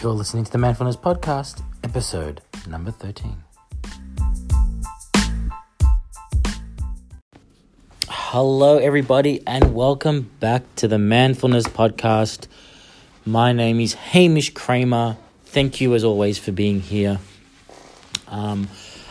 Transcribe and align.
You're 0.00 0.12
listening 0.12 0.44
to 0.44 0.52
the 0.52 0.58
Manfulness 0.58 0.96
Podcast, 0.96 1.60
episode 1.82 2.40
number 2.68 2.92
13. 2.92 3.36
Hello, 8.08 8.78
everybody, 8.78 9.42
and 9.44 9.74
welcome 9.74 10.30
back 10.38 10.62
to 10.76 10.86
the 10.86 10.98
Manfulness 10.98 11.64
Podcast. 11.64 12.46
My 13.26 13.52
name 13.52 13.80
is 13.80 13.94
Hamish 13.94 14.54
Kramer. 14.54 15.16
Thank 15.46 15.80
you, 15.80 15.92
as 15.96 16.04
always, 16.04 16.38
for 16.38 16.52
being 16.52 16.78
here. 16.78 17.18
Um, 18.28 18.68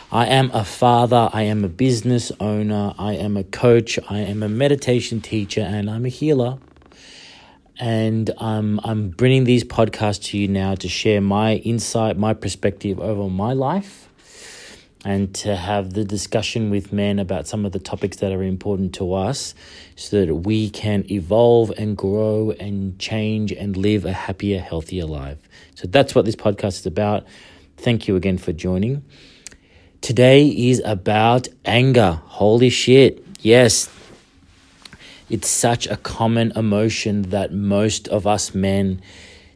I 0.10 0.28
am 0.28 0.52
a 0.54 0.64
father, 0.64 1.30
I 1.34 1.42
am 1.42 1.66
a 1.66 1.70
business 1.70 2.32
owner, 2.40 2.94
I 2.98 3.16
am 3.16 3.36
a 3.36 3.44
coach, 3.44 4.00
I 4.10 4.20
am 4.20 4.42
a 4.42 4.48
meditation 4.48 5.20
teacher, 5.20 5.60
and 5.60 5.90
I'm 5.90 6.06
a 6.06 6.10
healer 6.10 6.60
and 7.80 8.32
um, 8.38 8.80
I'm 8.84 9.10
bringing 9.10 9.44
these 9.44 9.64
podcasts 9.64 10.24
to 10.26 10.38
you 10.38 10.48
now 10.48 10.76
to 10.76 10.90
share 10.90 11.22
my 11.22 11.56
insight, 11.56 12.18
my 12.18 12.34
perspective 12.34 13.00
over 13.00 13.30
my 13.30 13.54
life, 13.54 14.10
and 15.06 15.34
to 15.36 15.56
have 15.56 15.94
the 15.94 16.04
discussion 16.04 16.70
with 16.70 16.92
men 16.92 17.20
about 17.20 17.48
some 17.48 17.66
of 17.66 17.72
the 17.72 17.80
topics 17.80 18.18
that 18.18 18.32
are 18.32 18.44
important 18.44 18.96
to 18.96 19.14
us 19.14 19.54
so 19.96 20.26
that 20.26 20.34
we 20.34 20.70
can 20.70 21.10
evolve 21.12 21.72
and 21.78 21.96
grow 21.96 22.52
and 22.60 22.98
change 23.00 23.52
and 23.52 23.78
live 23.78 24.06
a 24.06 24.14
happier, 24.14 24.60
healthier 24.60 25.06
life. 25.06 25.38
So 25.76 25.88
that's 25.88 26.16
what 26.16 26.26
this 26.26 26.36
podcast 26.36 26.80
is 26.80 26.86
about. 26.86 27.26
Thank 27.78 28.08
you 28.08 28.16
again 28.16 28.40
for 28.40 28.54
joining. 28.54 29.06
Today 30.02 30.48
is 30.48 30.82
about 30.84 31.48
anger. 31.64 32.22
Holy 32.26 32.70
shit. 32.70 33.24
Yes, 33.42 33.88
it's 35.30 35.50
such 35.50 35.88
a 35.88 35.98
common 35.98 36.52
emotion 36.56 37.24
that 37.24 37.52
most 37.52 38.08
of 38.08 38.26
us 38.26 38.56
men 38.56 39.02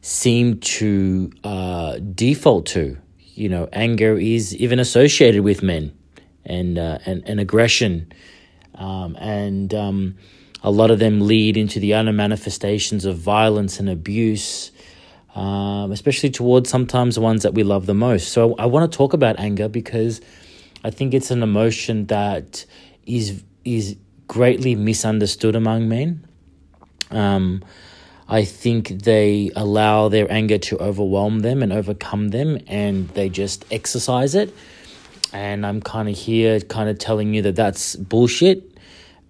seem 0.02 0.60
to 0.60 1.32
uh, 1.44 1.98
default 2.14 2.66
to. 2.68 2.98
You 3.34 3.50
know, 3.50 3.70
anger 3.72 4.18
is 4.18 4.56
even 4.56 4.80
associated 4.80 5.42
with 5.42 5.64
men 5.64 5.94
and 6.46 6.78
uh, 6.78 7.00
and, 7.06 7.24
and 7.26 7.40
aggression, 7.40 8.12
um, 8.76 9.16
and 9.20 9.74
um, 9.74 10.18
a 10.64 10.70
lot 10.72 10.92
of 10.92 11.00
them 11.00 11.22
lead 11.22 11.56
into 11.56 11.80
the 11.80 11.94
other 11.94 12.12
manifestations 12.12 13.06
of 13.06 13.18
violence 13.18 13.80
and 13.80 13.90
abuse. 13.90 14.72
Um, 15.34 15.94
especially 15.94 16.30
towards 16.30 16.70
sometimes 16.70 17.16
the 17.16 17.22
ones 17.22 17.44
that 17.44 17.54
we 17.54 17.64
love 17.64 17.86
the 17.86 17.94
most. 17.94 18.34
So 18.34 18.54
I 18.60 18.66
want 18.66 18.92
to 18.92 18.98
talk 18.98 19.14
about 19.14 19.40
anger 19.40 19.70
because 19.70 20.20
I 20.84 20.90
think 20.90 21.14
it's 21.14 21.32
an 21.32 21.42
emotion 21.42 22.08
that 22.08 22.66
is 23.06 23.42
is 23.64 23.96
greatly 24.32 24.76
misunderstood 24.76 25.58
among 25.58 25.90
men. 25.90 26.26
Um, 27.10 27.62
I 28.30 28.46
think 28.46 28.88
they 29.04 29.52
allow 29.58 30.08
their 30.08 30.32
anger 30.32 30.58
to 30.58 30.78
overwhelm 30.78 31.40
them 31.40 31.62
and 31.62 31.74
overcome 31.74 32.30
them, 32.30 32.58
and 32.66 33.10
they 33.10 33.28
just 33.28 33.66
exercise 33.72 34.34
it. 34.34 34.56
And 35.34 35.66
I'm 35.66 35.82
kind 35.82 36.08
of 36.08 36.18
here, 36.18 36.62
kind 36.62 36.88
of 36.90 36.98
telling 36.98 37.34
you 37.34 37.42
that 37.42 37.58
that's 37.58 37.98
bullshit, 37.98 38.72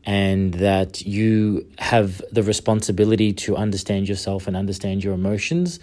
and 0.06 0.54
that 0.56 1.04
you 1.04 1.66
have 1.80 2.22
the 2.32 2.44
responsibility 2.44 3.34
to 3.34 3.58
understand 3.58 4.08
yourself 4.08 4.46
and 4.46 4.56
understand 4.56 5.04
your 5.04 5.16
emotions. 5.16 5.80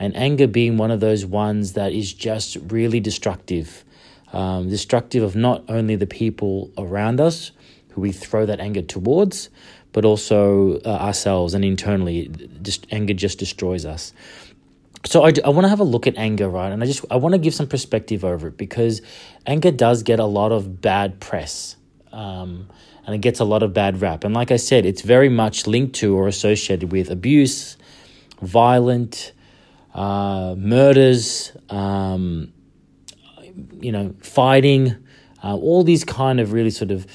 And 0.00 0.16
anger 0.16 0.48
being 0.48 0.76
one 0.76 0.90
of 0.90 0.98
those 0.98 1.24
ones 1.24 1.74
that 1.74 1.92
is 1.92 2.12
just 2.12 2.56
really 2.66 2.98
destructive. 2.98 3.84
Um, 4.32 4.68
destructive 4.68 5.22
of 5.22 5.36
not 5.36 5.62
only 5.68 5.94
the 5.94 6.08
people 6.08 6.72
around 6.76 7.20
us, 7.20 7.52
who 7.96 8.02
we 8.02 8.12
throw 8.12 8.44
that 8.46 8.60
anger 8.60 8.82
towards, 8.82 9.48
but 9.92 10.04
also 10.04 10.78
uh, 10.80 10.88
ourselves 10.88 11.54
and 11.54 11.64
internally. 11.64 12.28
Just 12.62 12.86
anger 12.92 13.14
just 13.14 13.38
destroys 13.38 13.86
us. 13.86 14.12
So 15.06 15.24
I, 15.24 15.32
I 15.44 15.48
want 15.48 15.64
to 15.64 15.68
have 15.68 15.80
a 15.80 15.84
look 15.84 16.06
at 16.06 16.16
anger, 16.18 16.48
right? 16.48 16.70
And 16.70 16.82
I 16.82 16.86
just 16.86 17.04
I 17.10 17.16
want 17.16 17.32
to 17.32 17.38
give 17.38 17.54
some 17.54 17.66
perspective 17.66 18.24
over 18.24 18.48
it 18.48 18.58
because 18.58 19.00
anger 19.46 19.70
does 19.70 20.02
get 20.02 20.20
a 20.20 20.26
lot 20.26 20.52
of 20.52 20.82
bad 20.82 21.20
press. 21.20 21.76
Um, 22.12 22.68
and 23.06 23.14
it 23.14 23.18
gets 23.18 23.40
a 23.40 23.44
lot 23.44 23.62
of 23.62 23.72
bad 23.72 24.02
rap. 24.02 24.24
And 24.24 24.34
like 24.34 24.50
I 24.50 24.56
said, 24.56 24.84
it's 24.84 25.02
very 25.02 25.28
much 25.28 25.66
linked 25.66 25.94
to 25.96 26.16
or 26.16 26.28
associated 26.28 26.92
with 26.92 27.08
abuse, 27.08 27.76
violent, 28.42 29.32
uh, 29.94 30.54
murders, 30.58 31.52
um, 31.70 32.52
you 33.80 33.92
know, 33.92 34.14
fighting, 34.20 34.96
uh, 35.42 35.54
all 35.54 35.84
these 35.84 36.04
kind 36.04 36.40
of 36.40 36.52
really 36.52 36.70
sort 36.70 36.90
of 36.90 37.06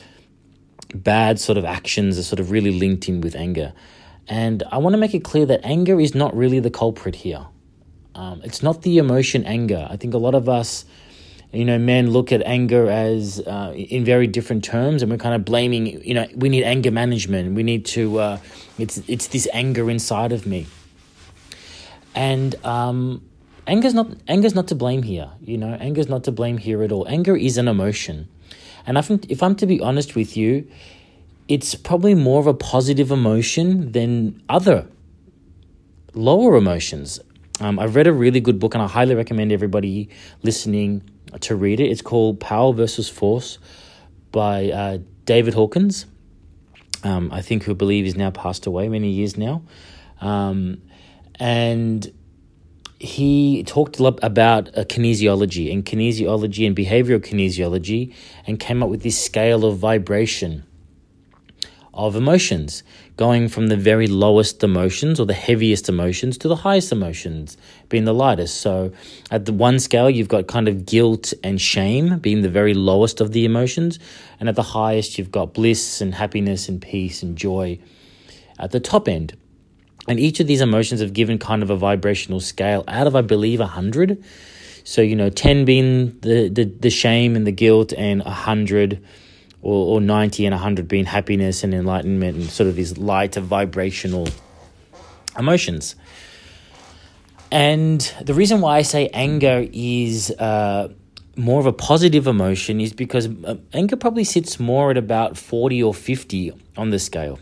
bad 0.94 1.40
sort 1.40 1.58
of 1.58 1.66
actions 1.66 2.18
are 2.18 2.24
sort 2.24 2.40
of 2.40 2.52
really 2.52 2.72
linked 2.72 3.08
in 3.08 3.22
with 3.22 3.36
anger. 3.36 3.74
And 4.28 4.64
I 4.72 4.78
want 4.78 4.94
to 4.94 4.98
make 4.98 5.14
it 5.14 5.24
clear 5.24 5.46
that 5.48 5.62
anger 5.64 6.00
is 6.00 6.16
not 6.16 6.36
really 6.36 6.60
the 6.60 6.70
culprit 6.70 7.16
here. 7.16 7.48
Um, 8.16 8.42
it's 8.44 8.62
not 8.62 8.82
the 8.82 8.98
emotion 8.98 9.46
anger. 9.46 9.88
I 9.90 9.98
think 9.98 10.14
a 10.14 10.18
lot 10.18 10.36
of 10.36 10.48
us, 10.50 10.86
you 11.52 11.66
know, 11.66 11.78
men 11.78 12.12
look 12.12 12.32
at 12.32 12.42
anger 12.44 12.90
as 12.90 13.40
uh, 13.40 13.74
in 13.76 14.06
very 14.06 14.28
different 14.28 14.64
terms, 14.64 15.02
and 15.02 15.12
we're 15.12 15.18
kind 15.18 15.36
of 15.36 15.46
blaming. 15.46 16.04
You 16.04 16.14
know, 16.14 16.28
we 16.36 16.50
need 16.50 16.64
anger 16.64 16.92
management. 16.92 17.56
We 17.56 17.64
need 17.64 17.86
to. 17.88 18.20
Uh, 18.20 18.38
it's 18.78 19.02
it's 19.08 19.28
this 19.28 19.48
anger 19.54 19.90
inside 19.90 20.32
of 20.32 20.46
me. 20.46 20.68
And 22.14 22.56
um, 22.66 23.24
anger's 23.68 23.94
not 23.94 24.08
anger's 24.28 24.56
not 24.56 24.68
to 24.70 24.76
blame 24.76 25.04
here. 25.04 25.30
You 25.42 25.58
know, 25.58 25.74
anger's 25.74 26.10
not 26.10 26.26
to 26.26 26.32
blame 26.32 26.58
here 26.58 26.84
at 26.84 26.92
all. 26.92 27.08
Anger 27.08 27.36
is 27.36 27.58
an 27.58 27.68
emotion. 27.68 28.28
And 28.86 28.98
I 28.98 29.02
think 29.02 29.30
if 29.30 29.44
I'm 29.44 29.56
to 29.56 29.66
be 29.66 29.80
honest 29.80 30.16
with 30.16 30.36
you, 30.36 30.68
it's 31.48 31.76
probably 31.76 32.16
more 32.16 32.40
of 32.40 32.48
a 32.48 32.54
positive 32.54 33.12
emotion 33.12 33.92
than 33.92 34.42
other 34.48 34.88
lower 36.14 36.56
emotions. 36.56 37.20
Um, 37.60 37.80
I've 37.80 37.96
read 37.96 38.08
a 38.08 38.14
really 38.14 38.40
good 38.40 38.60
book, 38.60 38.74
and 38.74 38.82
I 38.82 38.88
highly 38.88 39.16
recommend 39.16 39.52
everybody 39.52 40.10
listening 40.44 41.04
to 41.42 41.56
read 41.56 41.80
it. 41.80 41.90
It's 41.90 42.02
called 42.02 42.40
Power 42.40 42.74
versus 42.74 43.10
Force 43.10 43.60
by 44.32 44.72
uh, 44.72 44.98
David 45.26 45.54
Hawkins. 45.54 46.06
Um, 47.04 47.32
I 47.32 47.42
think 47.42 47.64
who 47.64 47.72
I 47.72 47.76
believe 47.76 48.06
is 48.06 48.16
now 48.16 48.32
passed 48.32 48.66
away 48.66 48.90
many 48.90 49.10
years 49.10 49.38
now. 49.38 49.64
Um, 50.20 50.82
and 51.40 52.12
he 53.02 53.64
talked 53.64 53.98
a 53.98 54.04
lot 54.04 54.20
about 54.22 54.68
uh, 54.78 54.84
kinesiology 54.84 55.74
and 55.74 55.84
kinesiology 55.84 56.68
and 56.68 56.76
behavioral 56.76 57.20
kinesiology 57.20 58.14
and 58.46 58.60
came 58.60 58.84
up 58.84 58.90
with 58.90 59.02
this 59.02 59.18
scale 59.20 59.66
of 59.66 59.78
vibration 59.78 60.64
of 61.96 62.16
emotions, 62.16 62.84
going 63.18 63.50
from 63.50 63.68
the 63.68 63.76
very 63.76 64.06
lowest 64.06 64.64
emotions 64.64 65.20
or 65.20 65.26
the 65.26 65.34
heaviest 65.34 65.90
emotions 65.90 66.38
to 66.38 66.48
the 66.48 66.56
highest 66.56 66.92
emotions 66.92 67.58
being 67.90 68.06
the 68.06 68.14
lightest. 68.14 68.62
So 68.62 68.92
at 69.32 69.46
the 69.46 69.54
one 69.54 69.80
scale, 69.80 70.10
you've 70.10 70.30
got 70.30 70.48
kind 70.48 70.68
of 70.68 70.86
guilt 70.86 71.34
and 71.44 71.60
shame 71.60 72.20
being 72.20 72.44
the 72.44 72.50
very 72.50 72.76
lowest 72.76 73.20
of 73.20 73.32
the 73.32 73.46
emotions. 73.46 73.98
And 74.40 74.48
at 74.48 74.56
the 74.56 74.62
highest, 74.62 75.18
you've 75.18 75.32
got 75.32 75.56
bliss 75.56 76.02
and 76.02 76.14
happiness 76.14 76.70
and 76.70 76.80
peace 76.80 77.24
and 77.24 77.36
joy 77.36 77.80
at 78.60 78.70
the 78.72 78.80
top 78.80 79.08
end. 79.08 79.36
And 80.08 80.20
each 80.20 80.40
of 80.40 80.48
these 80.48 80.62
emotions 80.62 81.02
have 81.02 81.14
given 81.14 81.38
kind 81.38 81.62
of 81.62 81.70
a 81.70 81.76
vibrational 81.76 82.40
scale 82.40 82.84
out 82.88 83.08
of, 83.08 83.16
I 83.16 83.22
believe, 83.22 83.60
100. 83.60 84.24
So, 84.84 85.02
you 85.02 85.16
know, 85.16 85.30
10 85.30 85.66
being 85.66 86.18
the, 86.22 86.50
the, 86.50 86.64
the 86.66 86.90
shame 86.90 87.36
and 87.36 87.46
the 87.46 87.52
guilt, 87.52 87.94
and 87.94 88.24
100 88.24 89.04
or, 89.62 89.96
or 89.96 90.02
90 90.02 90.46
and 90.46 90.54
100 90.54 90.88
being 90.88 91.06
happiness 91.06 91.64
and 91.64 91.74
enlightenment 91.74 92.38
and 92.38 92.50
sort 92.50 92.68
of 92.68 92.76
these 92.76 92.98
lighter 92.98 93.42
vibrational 93.42 94.28
emotions. 95.38 95.96
And 97.52 98.00
the 98.22 98.34
reason 98.34 98.62
why 98.62 98.78
I 98.78 98.82
say 98.82 99.10
anger 99.10 99.68
is 99.72 100.32
uh, 100.32 100.94
more 101.36 101.60
of 101.60 101.66
a 101.66 101.74
positive 101.74 102.28
emotion 102.28 102.80
is 102.80 102.94
because 102.94 103.28
uh, 103.44 103.56
anger 103.74 103.98
probably 103.98 104.24
sits 104.24 104.60
more 104.60 104.92
at 104.92 104.98
about 104.98 105.38
40 105.38 105.84
or 105.84 105.94
50 105.94 106.54
on 106.78 106.90
the 106.90 107.00
scale. 107.00 107.40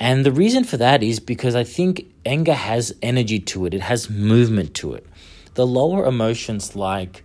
And 0.00 0.24
the 0.24 0.32
reason 0.32 0.64
for 0.64 0.78
that 0.78 1.02
is 1.02 1.20
because 1.20 1.54
I 1.54 1.62
think 1.62 2.10
anger 2.24 2.54
has 2.54 2.94
energy 3.02 3.38
to 3.38 3.66
it, 3.66 3.74
it 3.74 3.82
has 3.82 4.08
movement 4.08 4.74
to 4.76 4.94
it. 4.94 5.06
The 5.54 5.66
lower 5.66 6.06
emotions 6.06 6.74
like 6.74 7.22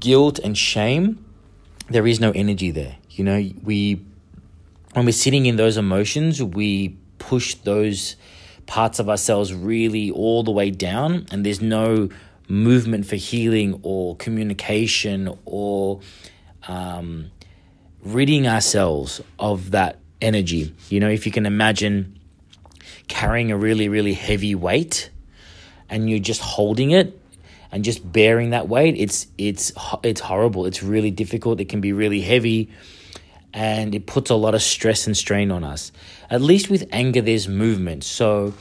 guilt 0.00 0.40
and 0.40 0.58
shame, 0.58 1.24
there 1.88 2.06
is 2.06 2.18
no 2.18 2.32
energy 2.32 2.72
there. 2.72 2.96
You 3.10 3.24
know, 3.24 3.50
we 3.62 4.04
when 4.94 5.04
we're 5.04 5.12
sitting 5.12 5.46
in 5.46 5.56
those 5.56 5.76
emotions, 5.76 6.42
we 6.42 6.96
push 7.18 7.54
those 7.54 8.16
parts 8.66 8.98
of 8.98 9.08
ourselves 9.08 9.54
really 9.54 10.10
all 10.10 10.42
the 10.42 10.50
way 10.50 10.70
down, 10.70 11.26
and 11.30 11.46
there's 11.46 11.60
no 11.60 12.08
movement 12.48 13.06
for 13.06 13.16
healing 13.16 13.78
or 13.82 14.16
communication 14.16 15.32
or 15.44 16.00
um, 16.66 17.30
ridding 18.02 18.48
ourselves 18.48 19.20
of 19.38 19.70
that 19.70 20.00
energy. 20.20 20.74
You 20.88 21.00
know, 21.00 21.08
if 21.08 21.26
you 21.26 21.32
can 21.32 21.46
imagine 21.46 22.18
carrying 23.08 23.52
a 23.52 23.56
really, 23.56 23.88
really 23.88 24.14
heavy 24.14 24.54
weight 24.54 25.10
and 25.88 26.08
you're 26.10 26.18
just 26.18 26.40
holding 26.40 26.90
it 26.90 27.18
and 27.70 27.84
just 27.84 28.10
bearing 28.10 28.50
that 28.50 28.68
weight, 28.68 28.96
it's 28.96 29.26
it's 29.38 29.72
it's 30.02 30.20
horrible. 30.20 30.66
It's 30.66 30.82
really 30.82 31.10
difficult. 31.10 31.60
It 31.60 31.68
can 31.68 31.80
be 31.80 31.92
really 31.92 32.20
heavy 32.20 32.70
and 33.52 33.94
it 33.94 34.06
puts 34.06 34.30
a 34.30 34.34
lot 34.34 34.54
of 34.54 34.62
stress 34.62 35.06
and 35.06 35.16
strain 35.16 35.50
on 35.50 35.64
us. 35.64 35.92
At 36.30 36.42
least 36.42 36.68
with 36.70 36.86
anger 36.92 37.22
there's 37.22 37.48
movement. 37.48 38.04
So 38.04 38.54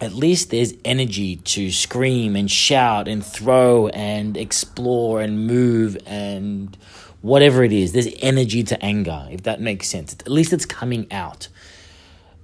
at 0.00 0.12
least 0.12 0.50
there's 0.50 0.74
energy 0.84 1.36
to 1.36 1.70
scream 1.70 2.36
and 2.36 2.50
shout 2.50 3.08
and 3.08 3.24
throw 3.24 3.88
and 3.88 4.36
explore 4.36 5.20
and 5.20 5.46
move 5.46 5.96
and 6.06 6.76
whatever 7.22 7.64
it 7.64 7.72
is. 7.72 7.92
There's 7.92 8.08
energy 8.20 8.62
to 8.64 8.84
anger, 8.84 9.26
if 9.30 9.44
that 9.44 9.60
makes 9.60 9.88
sense. 9.88 10.12
At 10.12 10.28
least 10.28 10.52
it's 10.52 10.66
coming 10.66 11.10
out. 11.10 11.48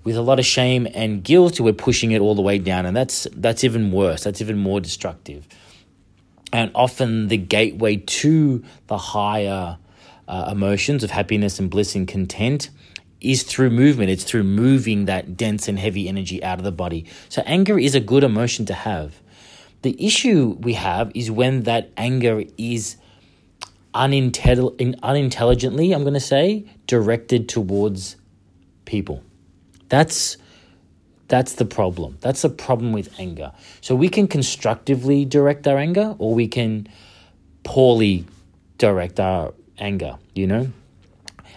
With 0.05 0.17
a 0.17 0.23
lot 0.23 0.39
of 0.39 0.47
shame 0.47 0.89
and 0.95 1.23
guilt, 1.23 1.61
we're 1.61 1.75
pushing 1.75 2.13
it 2.13 2.21
all 2.21 2.35
the 2.35 2.41
way 2.43 2.59
down, 2.59 2.87
and 2.87 2.97
that's 2.97 3.27
that's 3.35 3.63
even 3.63 3.93
worse. 3.93 4.25
That's 4.25 4.41
even 4.41 4.57
more 4.57 4.81
destructive. 4.81 5.47
And 6.51 6.71
often 6.75 7.29
the 7.29 7.37
gateway 7.37 7.97
to 7.97 8.65
the 8.87 8.97
higher 8.97 9.77
uh, 10.27 10.49
emotions 10.51 11.05
of 11.05 11.11
happiness 11.11 11.59
and 11.59 11.69
bliss 11.69 11.95
and 11.95 12.09
content 12.09 12.71
is 13.21 13.43
through 13.43 13.71
movement. 13.71 14.11
It's 14.11 14.25
through 14.25 14.45
moving 14.45 15.07
that 15.07 15.37
dense 15.37 15.69
and 15.69 15.79
heavy 15.79 16.09
energy 16.09 16.43
out 16.43 16.59
of 16.59 16.65
the 16.65 16.73
body. 16.73 17.05
So 17.29 17.43
anger 17.45 17.79
is 17.79 17.95
a 17.95 18.01
good 18.01 18.25
emotion 18.25 18.65
to 18.67 18.75
have. 18.75 19.21
The 19.83 19.97
issue 20.05 20.57
we 20.61 20.75
have 20.75 21.13
is 21.15 21.31
when 21.31 21.65
that 21.65 21.91
anger 21.97 22.45
is 22.57 22.97
unintelli- 23.95 24.99
unintelligently, 25.03 25.93
I'm 25.93 26.03
going 26.03 26.15
to 26.15 26.21
say, 26.21 26.67
directed 26.87 27.49
towards 27.49 28.17
people. 28.85 29.23
That's 29.89 30.37
that's 31.29 31.55
the 31.55 31.67
problem. 31.67 32.17
That's 32.23 32.41
the 32.41 32.49
problem 32.49 32.93
with 32.93 33.15
anger. 33.21 33.53
So 33.83 33.95
we 33.95 34.09
can 34.09 34.27
constructively 34.29 35.27
direct 35.27 35.69
our 35.69 35.77
anger 35.77 36.17
or 36.19 36.35
we 36.35 36.49
can 36.49 36.89
poorly 37.65 38.25
direct 38.79 39.21
our 39.21 39.53
anger, 39.79 40.19
you 40.35 40.47
know? 40.47 40.73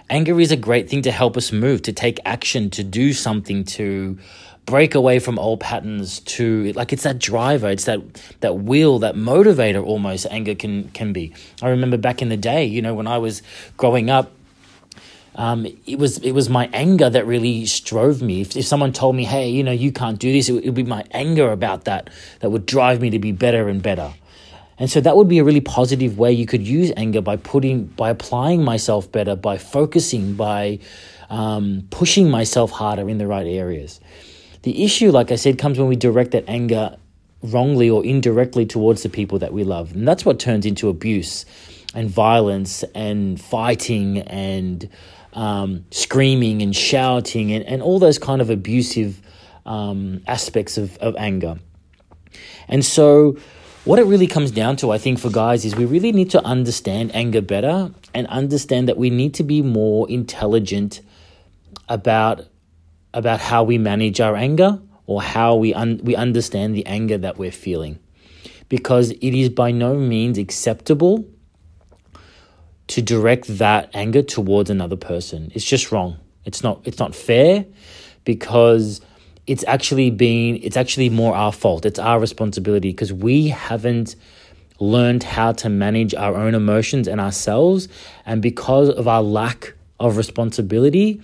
Anger 0.09 0.41
is 0.41 0.51
a 0.51 0.57
great 0.57 0.89
thing 0.89 1.01
to 1.03 1.11
help 1.11 1.37
us 1.37 1.53
move, 1.53 1.83
to 1.83 1.93
take 1.93 2.19
action, 2.25 2.69
to 2.71 2.83
do 2.83 3.13
something, 3.13 3.63
to 3.63 4.19
break 4.65 4.95
away 4.95 5.19
from 5.19 5.39
old 5.39 5.59
patterns 5.59 6.19
to 6.21 6.71
like 6.73 6.93
it's 6.93 7.03
that 7.03 7.19
driver 7.19 7.69
it's 7.69 7.85
that 7.85 7.99
that 8.41 8.59
will 8.59 8.99
that 8.99 9.15
motivator 9.15 9.83
almost 9.83 10.25
anger 10.29 10.55
can 10.55 10.87
can 10.89 11.11
be 11.11 11.33
i 11.61 11.67
remember 11.67 11.97
back 11.97 12.21
in 12.21 12.29
the 12.29 12.37
day 12.37 12.63
you 12.63 12.81
know 12.81 12.93
when 12.93 13.07
i 13.07 13.17
was 13.17 13.41
growing 13.77 14.09
up 14.09 14.31
um, 15.35 15.65
it 15.85 15.97
was 15.97 16.17
it 16.19 16.33
was 16.33 16.49
my 16.49 16.69
anger 16.73 17.09
that 17.09 17.25
really 17.25 17.65
strove 17.65 18.21
me. 18.21 18.41
If, 18.41 18.57
if 18.57 18.65
someone 18.65 18.91
told 18.91 19.15
me, 19.15 19.23
"Hey, 19.23 19.49
you 19.49 19.63
know, 19.63 19.71
you 19.71 19.91
can't 19.91 20.19
do 20.19 20.31
this," 20.31 20.49
it 20.49 20.53
would, 20.53 20.63
it 20.63 20.67
would 20.67 20.75
be 20.75 20.83
my 20.83 21.05
anger 21.11 21.51
about 21.51 21.85
that 21.85 22.09
that 22.41 22.49
would 22.49 22.65
drive 22.65 23.01
me 23.01 23.09
to 23.11 23.19
be 23.19 23.31
better 23.31 23.69
and 23.69 23.81
better. 23.81 24.13
And 24.77 24.89
so 24.89 24.99
that 24.99 25.15
would 25.15 25.29
be 25.29 25.37
a 25.37 25.43
really 25.43 25.61
positive 25.61 26.17
way 26.17 26.31
you 26.31 26.47
could 26.47 26.67
use 26.67 26.91
anger 26.97 27.21
by 27.21 27.35
putting, 27.35 27.85
by 27.85 28.09
applying 28.09 28.63
myself 28.63 29.11
better, 29.11 29.35
by 29.35 29.59
focusing, 29.59 30.33
by 30.33 30.79
um, 31.29 31.87
pushing 31.91 32.31
myself 32.31 32.71
harder 32.71 33.07
in 33.07 33.19
the 33.19 33.27
right 33.27 33.45
areas. 33.45 33.99
The 34.63 34.83
issue, 34.83 35.11
like 35.11 35.31
I 35.31 35.35
said, 35.35 35.57
comes 35.57 35.79
when 35.79 35.87
we 35.87 35.95
direct 35.95 36.31
that 36.31 36.45
anger 36.47 36.97
wrongly 37.41 37.89
or 37.89 38.05
indirectly 38.05 38.65
towards 38.65 39.03
the 39.03 39.09
people 39.09 39.39
that 39.39 39.53
we 39.53 39.63
love. 39.63 39.93
And 39.93 40.07
that's 40.07 40.23
what 40.23 40.39
turns 40.39 40.65
into 40.65 40.89
abuse 40.89 41.45
and 41.95 42.09
violence 42.09 42.83
and 42.95 43.41
fighting 43.41 44.19
and 44.19 44.87
um, 45.33 45.85
screaming 45.91 46.61
and 46.61 46.75
shouting 46.75 47.51
and, 47.51 47.65
and 47.65 47.81
all 47.81 47.99
those 47.99 48.19
kind 48.19 48.41
of 48.41 48.49
abusive 48.49 49.21
um, 49.65 50.21
aspects 50.27 50.77
of, 50.77 50.97
of 50.97 51.15
anger. 51.17 51.59
And 52.67 52.85
so 52.85 53.37
what 53.83 53.97
it 53.97 54.03
really 54.03 54.27
comes 54.27 54.51
down 54.51 54.75
to, 54.77 54.91
I 54.91 54.97
think, 54.97 55.19
for 55.19 55.29
guys 55.29 55.65
is 55.65 55.75
we 55.75 55.85
really 55.85 56.11
need 56.11 56.29
to 56.31 56.43
understand 56.45 57.13
anger 57.15 57.41
better 57.41 57.91
and 58.13 58.27
understand 58.27 58.87
that 58.87 58.97
we 58.97 59.09
need 59.09 59.33
to 59.35 59.43
be 59.43 59.61
more 59.61 60.09
intelligent 60.09 61.01
about 61.89 62.45
about 63.13 63.39
how 63.39 63.63
we 63.63 63.77
manage 63.77 64.19
our 64.19 64.35
anger 64.35 64.79
or 65.05 65.21
how 65.21 65.55
we 65.55 65.73
un- 65.73 65.99
we 66.03 66.15
understand 66.15 66.75
the 66.75 66.85
anger 66.85 67.17
that 67.17 67.37
we're 67.37 67.51
feeling 67.51 67.99
because 68.69 69.11
it 69.11 69.33
is 69.33 69.49
by 69.49 69.71
no 69.71 69.95
means 69.95 70.37
acceptable 70.37 71.25
to 72.87 73.01
direct 73.01 73.47
that 73.57 73.89
anger 73.93 74.21
towards 74.21 74.69
another 74.69 74.95
person. 74.95 75.51
It's 75.53 75.65
just 75.65 75.91
wrong. 75.91 76.17
It's 76.45 76.63
not 76.63 76.81
it's 76.85 76.99
not 76.99 77.15
fair 77.15 77.65
because 78.23 79.01
it's 79.47 79.63
actually 79.67 80.09
been 80.09 80.59
it's 80.61 80.77
actually 80.77 81.09
more 81.09 81.35
our 81.35 81.51
fault 81.51 81.85
it's 81.85 81.99
our 81.99 82.19
responsibility 82.19 82.91
because 82.91 83.11
we 83.11 83.47
haven't 83.47 84.15
learned 84.79 85.23
how 85.23 85.51
to 85.51 85.69
manage 85.69 86.13
our 86.15 86.35
own 86.35 86.55
emotions 86.55 87.07
and 87.07 87.19
ourselves 87.19 87.87
and 88.25 88.41
because 88.41 88.89
of 88.89 89.07
our 89.07 89.21
lack 89.21 89.73
of 89.99 90.17
responsibility 90.17 91.21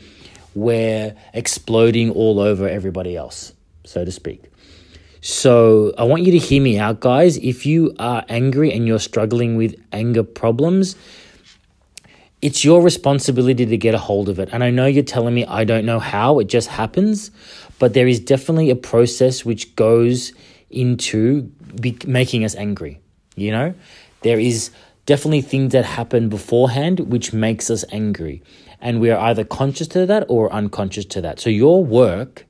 we're 0.58 1.16
exploding 1.34 2.12
all 2.12 2.40
over 2.40 2.68
everybody 2.68 3.16
else 3.16 3.54
so 3.86 4.04
to 4.04 4.12
speak 4.12 4.44
so 5.22 5.94
i 5.98 6.04
want 6.04 6.24
you 6.24 6.32
to 6.32 6.38
hear 6.38 6.62
me 6.62 6.78
out 6.78 7.00
guys 7.00 7.38
if 7.38 7.66
you 7.66 7.94
are 8.00 8.24
angry 8.30 8.72
and 8.72 8.88
you're 8.88 9.00
struggling 9.00 9.56
with 9.56 9.76
anger 9.92 10.24
problems 10.24 10.96
it's 12.42 12.64
your 12.64 12.82
responsibility 12.82 13.66
to 13.66 13.78
get 13.78 13.96
a 13.96 13.98
hold 13.98 14.30
of 14.30 14.40
it. 14.40 14.50
And 14.52 14.64
I 14.64 14.70
know 14.70 14.86
you're 14.86 15.04
telling 15.04 15.34
me 15.34 15.46
I 15.46 15.64
don't 15.64 15.86
know 15.86 16.00
how, 16.00 16.40
it 16.40 16.48
just 16.48 16.68
happens, 16.68 17.32
but 17.80 17.94
there 17.94 18.08
is 18.08 18.20
definitely 18.20 18.70
a 18.70 18.76
process 18.76 19.44
which 19.44 19.76
goes 19.76 20.34
into 20.70 21.44
be- 21.80 21.98
making 22.06 22.44
us 22.44 22.56
angry. 22.56 23.00
You 23.36 23.52
know, 23.52 23.74
there 24.22 24.40
is 24.40 24.72
definitely 25.06 25.42
things 25.42 25.72
that 25.72 25.86
happen 25.86 26.30
beforehand 26.30 27.00
which 27.02 27.34
makes 27.34 27.70
us 27.70 27.84
angry. 27.92 28.44
And 28.80 29.00
we 29.02 29.10
are 29.10 29.20
either 29.20 29.44
conscious 29.44 29.88
to 29.90 30.06
that 30.06 30.26
or 30.28 30.52
unconscious 30.52 31.06
to 31.06 31.22
that. 31.22 31.40
So 31.40 31.50
your 31.50 31.84
work 31.84 32.46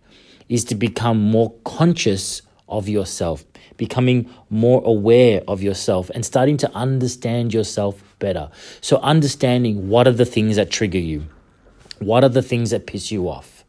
is 0.50 0.64
to 0.66 0.76
become 0.76 1.20
more 1.20 1.54
conscious 1.64 2.42
of 2.70 2.90
yourself, 2.90 3.46
becoming 3.78 4.30
more 4.50 4.82
aware 4.86 5.42
of 5.48 5.64
yourself 5.64 6.10
and 6.14 6.26
starting 6.26 6.58
to 6.58 6.72
understand 6.74 7.54
yourself 7.54 8.04
better. 8.20 8.50
So, 8.82 8.98
understanding 8.98 9.90
what 9.90 10.08
are 10.08 10.12
the 10.12 10.26
things 10.26 10.56
that 10.58 10.70
trigger 10.70 11.00
you, 11.00 11.28
what 12.00 12.24
are 12.24 12.30
the 12.30 12.42
things 12.42 12.72
that 12.72 12.88
piss 12.88 13.12
you 13.12 13.30
off, 13.30 13.64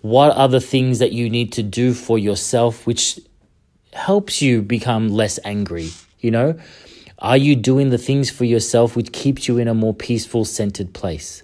what 0.00 0.36
are 0.36 0.48
the 0.48 0.60
things 0.60 0.98
that 0.98 1.12
you 1.12 1.30
need 1.30 1.52
to 1.52 1.62
do 1.62 1.94
for 1.94 2.18
yourself 2.18 2.86
which 2.86 3.18
helps 3.92 4.42
you 4.42 4.60
become 4.60 5.08
less 5.08 5.38
angry, 5.44 5.90
you 6.20 6.30
know? 6.30 6.58
Are 7.20 7.36
you 7.36 7.56
doing 7.56 7.90
the 7.90 7.96
things 7.96 8.28
for 8.28 8.44
yourself 8.44 8.96
which 8.96 9.12
keeps 9.12 9.48
you 9.48 9.56
in 9.56 9.68
a 9.68 9.72
more 9.72 9.94
peaceful, 9.94 10.44
centered 10.44 10.92
place? 10.92 11.43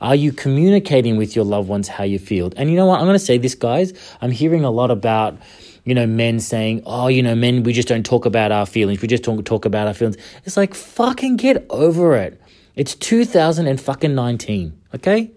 Are 0.00 0.14
you 0.14 0.32
communicating 0.32 1.16
with 1.16 1.34
your 1.34 1.44
loved 1.44 1.68
ones 1.68 1.88
how 1.88 2.04
you 2.04 2.18
feel? 2.18 2.52
And 2.56 2.70
you 2.70 2.76
know 2.76 2.86
what? 2.86 3.00
I'm 3.00 3.06
going 3.06 3.14
to 3.14 3.24
say 3.24 3.38
this, 3.38 3.54
guys. 3.54 3.92
I'm 4.20 4.30
hearing 4.30 4.64
a 4.64 4.70
lot 4.70 4.90
about 4.90 5.38
you 5.84 5.94
know, 5.94 6.06
men 6.06 6.40
saying, 6.40 6.82
oh, 6.86 7.08
you 7.08 7.22
know, 7.22 7.34
men, 7.34 7.62
we 7.62 7.72
just 7.72 7.88
don't 7.88 8.06
talk 8.06 8.24
about 8.24 8.50
our 8.50 8.66
feelings. 8.66 9.02
We 9.02 9.08
just 9.08 9.22
don't 9.22 9.44
talk 9.44 9.64
about 9.64 9.86
our 9.86 9.94
feelings. 9.94 10.16
It's 10.44 10.56
like, 10.56 10.74
fucking 10.74 11.36
get 11.36 11.66
over 11.68 12.16
it. 12.16 12.40
It's 12.74 12.94
2019, 12.94 14.80
okay? 14.94 15.30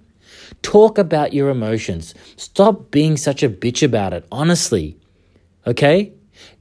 Talk 0.62 0.98
about 0.98 1.34
your 1.34 1.50
emotions. 1.50 2.16
Stop 2.38 2.89
being 2.92 3.18
such 3.18 3.44
a 3.44 3.50
bitch 3.50 3.84
about 3.84 4.13
it, 4.13 4.25
honestly, 4.32 4.98
okay? 5.68 6.13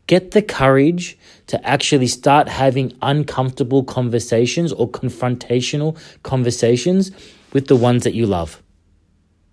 Get 0.07 0.33
the 0.33 0.43
courage 0.43 1.17
to 1.47 1.65
actually 1.67 2.09
start 2.09 2.49
having 2.49 2.93
uncomfortable 3.03 3.85
conversations 3.85 4.73
or 4.73 4.89
confrontational 4.89 5.97
conversations 6.25 7.13
with 7.57 7.67
the 7.67 7.77
ones 7.89 8.05
that 8.05 8.15
you 8.15 8.27
love, 8.27 8.63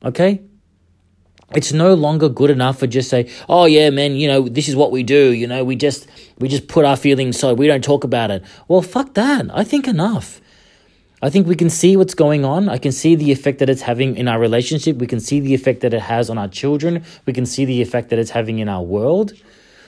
okay? 0.04 0.42
it's 1.56 1.72
no 1.72 1.94
longer 1.94 2.30
good 2.30 2.50
enough 2.50 2.80
for 2.80 2.88
just 2.88 3.10
say, 3.10 3.30
oh 3.48 3.66
yeah, 3.66 3.90
man, 3.90 4.16
you 4.16 4.28
know, 4.28 4.48
this 4.50 4.68
is 4.68 4.76
what 4.76 4.92
we 4.92 5.04
do, 5.04 5.32
you 5.32 5.48
know, 5.48 5.64
we 5.64 5.76
just 5.76 6.08
we 6.40 6.48
just 6.48 6.68
put 6.68 6.86
our 6.86 6.98
feelings 6.98 7.40
so 7.40 7.54
we 7.54 7.68
don't 7.68 7.84
talk 7.84 8.04
about 8.04 8.32
it. 8.32 8.44
Well, 8.68 8.82
fuck 8.82 9.14
that. 9.14 9.46
I 9.54 9.64
think 9.64 9.88
enough. 9.88 10.42
I 11.22 11.30
think 11.30 11.48
we 11.48 11.56
can 11.56 11.70
see 11.70 11.96
what's 11.96 12.16
going 12.16 12.44
on. 12.44 12.68
I 12.68 12.78
can 12.78 12.92
see 12.92 13.16
the 13.16 13.32
effect 13.32 13.60
that 13.60 13.70
it's 13.70 13.84
having 13.84 14.18
in 14.18 14.28
our 14.28 14.40
relationship. 14.40 14.98
We 14.98 15.08
can 15.08 15.22
see 15.22 15.40
the 15.40 15.54
effect 15.54 15.80
that 15.82 15.94
it 15.94 16.02
has 16.02 16.30
on 16.30 16.38
our 16.38 16.50
children. 16.50 17.06
We 17.26 17.32
can 17.32 17.46
see 17.46 17.64
the 17.64 17.82
effect 17.82 18.10
that 18.10 18.20
it's 18.20 18.32
having 18.32 18.60
in 18.60 18.68
our 18.68 18.84
world. 18.84 19.32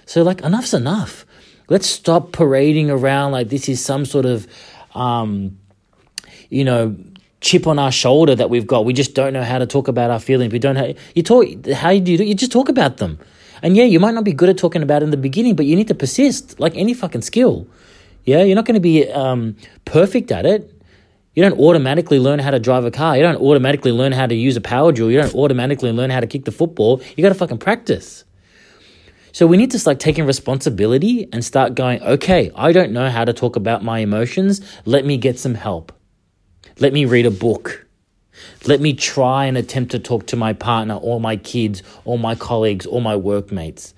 So, 0.05 0.23
like, 0.23 0.41
enough's 0.41 0.73
enough. 0.73 1.25
Let's 1.67 1.87
stop 1.87 2.31
parading 2.31 2.89
around 2.89 3.33
like 3.33 3.49
this 3.49 3.67
is 3.67 3.83
some 3.83 4.05
sort 4.05 4.25
of, 4.25 4.47
um, 4.93 5.59
you 6.49 6.63
know, 6.63 6.95
chip 7.45 7.67
on 7.67 7.77
our 7.77 7.91
shoulder 7.91 8.33
that 8.33 8.49
we've 8.49 8.65
got. 8.65 8.85
We 8.85 8.93
just 8.93 9.13
don't 9.13 9.31
know 9.31 9.43
how 9.43 9.59
to 9.59 9.67
talk 9.67 9.87
about 9.87 10.09
our 10.09 10.19
feelings. 10.19 10.51
We 10.51 10.57
don't 10.57 10.75
have, 10.77 10.97
you 11.13 11.21
talk, 11.21 11.45
how 11.73 11.91
do 11.91 12.11
you 12.11 12.17
do? 12.17 12.23
You 12.23 12.33
just 12.33 12.51
talk 12.51 12.69
about 12.69 12.97
them. 12.97 13.19
And 13.61 13.77
yeah, 13.77 13.83
you 13.83 13.99
might 13.99 14.15
not 14.15 14.23
be 14.23 14.33
good 14.33 14.49
at 14.49 14.57
talking 14.57 14.81
about 14.81 15.03
it 15.03 15.05
in 15.05 15.11
the 15.11 15.17
beginning, 15.17 15.55
but 15.55 15.67
you 15.67 15.75
need 15.75 15.87
to 15.89 15.95
persist 15.95 16.59
like 16.59 16.75
any 16.75 16.95
fucking 16.95 17.21
skill. 17.21 17.67
Yeah, 18.23 18.41
you're 18.41 18.55
not 18.55 18.65
going 18.65 18.75
to 18.75 18.81
be 18.81 19.07
um, 19.11 19.55
perfect 19.85 20.31
at 20.31 20.47
it. 20.47 20.71
You 21.35 21.43
don't 21.43 21.59
automatically 21.59 22.17
learn 22.17 22.39
how 22.39 22.49
to 22.49 22.59
drive 22.59 22.83
a 22.83 22.91
car. 22.91 23.15
You 23.15 23.21
don't 23.21 23.39
automatically 23.39 23.91
learn 23.91 24.11
how 24.11 24.25
to 24.25 24.33
use 24.33 24.57
a 24.57 24.61
power 24.61 24.91
drill. 24.91 25.11
You 25.11 25.19
don't 25.19 25.35
automatically 25.35 25.91
learn 25.91 26.09
how 26.09 26.21
to 26.21 26.27
kick 26.27 26.45
the 26.45 26.51
football. 26.51 26.99
You 27.15 27.21
got 27.21 27.29
to 27.29 27.35
fucking 27.35 27.59
practice. 27.59 28.23
So 29.33 29.45
we 29.45 29.57
need 29.57 29.69
to 29.71 29.79
start 29.79 29.99
taking 29.99 30.25
responsibility 30.25 31.27
and 31.31 31.45
start 31.45 31.75
going, 31.75 32.01
okay, 32.01 32.51
I 32.55 32.71
don't 32.71 32.91
know 32.91 33.09
how 33.09 33.23
to 33.23 33.33
talk 33.33 33.55
about 33.55 33.83
my 33.83 33.99
emotions. 33.99 34.61
Let 34.85 35.05
me 35.05 35.17
get 35.17 35.37
some 35.37 35.53
help. 35.53 35.91
Let 36.79 36.91
me 36.91 37.05
read 37.05 37.25
a 37.25 37.31
book. 37.31 37.85
Let 38.67 38.81
me 38.81 38.93
try 38.93 39.45
and 39.45 39.57
attempt 39.57 39.91
to 39.91 39.99
talk 39.99 40.27
to 40.27 40.35
my 40.35 40.51
partner 40.51 40.95
or 40.95 41.21
my 41.21 41.37
kids 41.37 41.81
or 42.03 42.19
my 42.19 42.35
colleagues 42.35 42.85
or 42.85 43.01
my 43.01 43.15
workmates. 43.15 43.93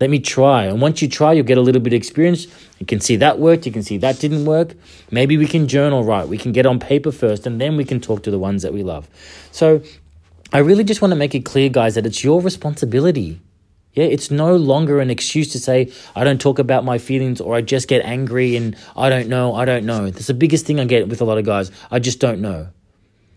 Let 0.00 0.10
me 0.10 0.18
try. 0.18 0.64
And 0.64 0.80
once 0.80 1.00
you 1.00 1.08
try, 1.08 1.32
you'll 1.32 1.44
get 1.44 1.58
a 1.58 1.60
little 1.60 1.80
bit 1.80 1.92
of 1.92 1.96
experience. 1.96 2.48
You 2.80 2.86
can 2.86 2.98
see 2.98 3.14
that 3.16 3.38
worked. 3.38 3.66
You 3.66 3.72
can 3.72 3.84
see 3.84 3.98
that 3.98 4.18
didn't 4.18 4.46
work. 4.46 4.74
Maybe 5.12 5.36
we 5.36 5.46
can 5.46 5.68
journal 5.68 6.02
right. 6.02 6.26
We 6.26 6.38
can 6.38 6.50
get 6.50 6.66
on 6.66 6.80
paper 6.80 7.12
first, 7.12 7.46
and 7.46 7.60
then 7.60 7.76
we 7.76 7.84
can 7.84 8.00
talk 8.00 8.24
to 8.24 8.32
the 8.32 8.38
ones 8.38 8.62
that 8.62 8.72
we 8.72 8.82
love. 8.82 9.08
So 9.52 9.80
I 10.52 10.58
really 10.58 10.82
just 10.82 11.02
want 11.02 11.12
to 11.12 11.16
make 11.16 11.36
it 11.36 11.44
clear, 11.44 11.68
guys, 11.68 11.94
that 11.94 12.04
it's 12.04 12.24
your 12.24 12.40
responsibility. 12.40 13.40
Yeah, 13.94 14.04
it's 14.04 14.30
no 14.30 14.56
longer 14.56 15.00
an 15.00 15.10
excuse 15.10 15.52
to 15.52 15.58
say, 15.58 15.92
I 16.16 16.24
don't 16.24 16.40
talk 16.40 16.58
about 16.58 16.84
my 16.84 16.98
feelings 16.98 17.40
or 17.40 17.54
I 17.54 17.60
just 17.60 17.88
get 17.88 18.04
angry 18.04 18.56
and 18.56 18.74
I 18.96 19.10
don't 19.10 19.28
know, 19.28 19.54
I 19.54 19.66
don't 19.66 19.84
know. 19.84 20.08
That's 20.10 20.28
the 20.28 20.34
biggest 20.34 20.64
thing 20.64 20.80
I 20.80 20.86
get 20.86 21.08
with 21.08 21.20
a 21.20 21.24
lot 21.24 21.36
of 21.36 21.44
guys. 21.44 21.70
I 21.90 21.98
just 21.98 22.18
don't 22.18 22.40
know. 22.40 22.68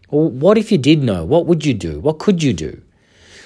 Well, 0.10 0.30
what 0.30 0.58
if 0.58 0.72
you 0.72 0.78
did 0.78 1.04
know? 1.04 1.26
What 1.26 1.46
would 1.46 1.66
you 1.66 1.74
do? 1.74 2.00
What 2.00 2.20
could 2.20 2.42
you 2.42 2.54
do? 2.54 2.82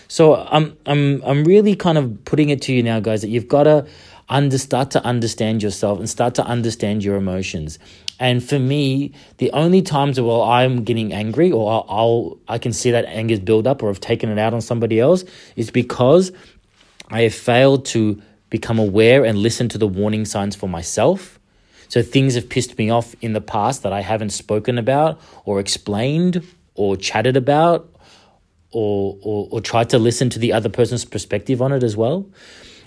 So 0.07 0.35
I'm 0.35 0.75
I'm 0.85 1.21
I'm 1.23 1.43
really 1.43 1.75
kind 1.75 1.97
of 1.97 2.25
putting 2.25 2.49
it 2.49 2.61
to 2.63 2.73
you 2.73 2.83
now, 2.83 2.99
guys, 2.99 3.21
that 3.21 3.29
you've 3.29 3.47
got 3.47 3.63
to 3.63 3.87
under 4.27 4.57
start 4.57 4.91
to 4.91 5.03
understand 5.03 5.63
yourself 5.63 5.99
and 5.99 6.09
start 6.09 6.35
to 6.35 6.45
understand 6.45 7.03
your 7.03 7.15
emotions. 7.15 7.79
And 8.19 8.43
for 8.43 8.59
me, 8.59 9.13
the 9.37 9.51
only 9.51 9.81
times 9.81 10.19
where 10.19 10.41
I'm 10.41 10.83
getting 10.83 11.13
angry 11.13 11.51
or 11.51 11.85
I'll, 11.87 12.37
I 12.47 12.57
can 12.57 12.73
see 12.73 12.91
that 12.91 13.05
anger's 13.05 13.39
build 13.39 13.65
up 13.65 13.81
or 13.81 13.89
I've 13.89 13.99
taken 13.99 14.29
it 14.29 14.37
out 14.37 14.53
on 14.53 14.61
somebody 14.61 14.99
else 14.99 15.23
is 15.55 15.71
because 15.71 16.31
I 17.11 17.21
have 17.21 17.33
failed 17.33 17.85
to 17.87 18.21
become 18.49 18.79
aware 18.79 19.25
and 19.25 19.37
listen 19.37 19.69
to 19.69 19.77
the 19.77 19.87
warning 19.87 20.25
signs 20.25 20.55
for 20.55 20.67
myself. 20.67 21.39
So 21.87 22.03
things 22.03 22.35
have 22.35 22.49
pissed 22.49 22.77
me 22.77 22.89
off 22.89 23.15
in 23.21 23.33
the 23.33 23.41
past 23.41 23.83
that 23.83 23.93
I 23.93 24.01
haven't 24.01 24.29
spoken 24.29 24.77
about 24.77 25.19
or 25.45 25.59
explained 25.59 26.45
or 26.75 26.95
chatted 26.95 27.35
about 27.35 27.89
or, 28.71 29.17
or, 29.21 29.47
or 29.51 29.61
tried 29.61 29.89
to 29.89 29.99
listen 29.99 30.29
to 30.31 30.39
the 30.39 30.53
other 30.53 30.69
person's 30.69 31.03
perspective 31.03 31.61
on 31.61 31.71
it 31.71 31.81
as 31.81 31.97
well. 31.97 32.27